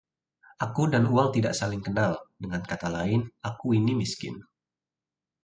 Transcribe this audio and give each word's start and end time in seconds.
Aku 0.65 0.83
dan 0.93 1.03
uang 1.13 1.29
tidak 1.35 1.53
saling 1.59 1.83
kenal. 1.87 2.11
Dengan 2.43 2.61
kata 2.71 2.87
lain, 2.97 3.21
aku 3.49 3.67
ini 3.79 3.91
miskin. 4.01 4.33